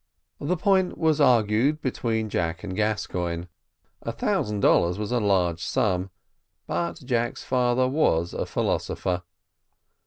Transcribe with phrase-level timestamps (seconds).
[0.39, 3.45] The point was argued between Jack and Gascoigne.
[4.01, 6.09] A thousand dollars was a large sum,
[6.65, 9.21] but Jack's father was a philosopher.